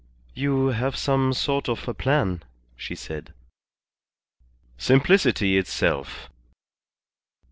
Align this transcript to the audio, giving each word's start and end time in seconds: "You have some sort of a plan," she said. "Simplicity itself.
"You 0.33 0.69
have 0.69 0.95
some 0.97 1.31
sort 1.31 1.69
of 1.69 1.87
a 1.87 1.93
plan," 1.93 2.41
she 2.75 2.95
said. 2.95 3.35
"Simplicity 4.75 5.59
itself. 5.59 6.27